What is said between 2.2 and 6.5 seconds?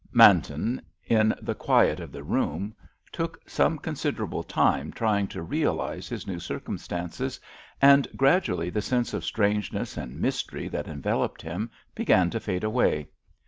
room, took some considerable time trying to realise his new